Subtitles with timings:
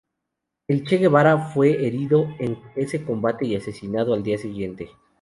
[0.67, 4.89] El Che Guevara fue herido en ese combate y asesinado al día siguiente.